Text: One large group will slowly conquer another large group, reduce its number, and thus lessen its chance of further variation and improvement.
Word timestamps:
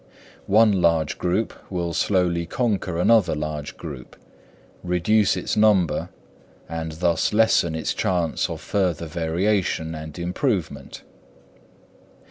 One 0.47 0.81
large 0.81 1.19
group 1.19 1.53
will 1.71 1.93
slowly 1.93 2.47
conquer 2.47 2.97
another 2.97 3.35
large 3.35 3.77
group, 3.77 4.15
reduce 4.83 5.37
its 5.37 5.55
number, 5.55 6.09
and 6.67 6.93
thus 6.93 7.31
lessen 7.33 7.75
its 7.75 7.93
chance 7.93 8.49
of 8.49 8.61
further 8.61 9.05
variation 9.05 9.93
and 9.93 10.17
improvement. 10.17 11.03